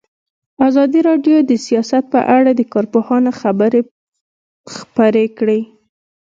ازادي 0.67 0.99
راډیو 1.09 1.37
د 1.43 1.51
سیاست 1.65 2.03
په 2.13 2.19
اړه 2.37 2.51
د 2.55 2.61
کارپوهانو 2.73 3.31
خبرې 3.41 3.81
خپرې 4.75 5.25
کړي. 5.37 5.61